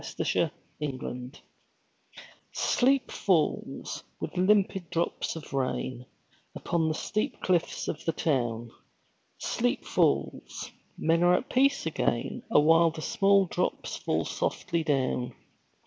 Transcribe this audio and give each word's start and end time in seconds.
BELLS 0.17 0.49
IN 0.79 0.97
THE 0.97 0.97
RAIN 0.97 1.31
Sleep 2.51 3.11
falls, 3.11 4.03
with 4.19 4.35
limpid 4.35 4.89
drops 4.89 5.35
of 5.35 5.53
rain, 5.53 6.07
Upon 6.55 6.87
the 6.87 6.95
steep 6.95 7.39
cliffs 7.39 7.87
of 7.87 8.03
the 8.05 8.11
town. 8.11 8.71
Sleep 9.37 9.85
falls; 9.85 10.71
men 10.97 11.21
are 11.21 11.35
at 11.35 11.51
peace 11.51 11.85
again 11.85 12.41
Awhile 12.49 12.89
the 12.89 13.03
small 13.03 13.45
drops 13.45 13.95
fall 13.95 14.25
softly 14.25 14.83
down. 14.83 15.35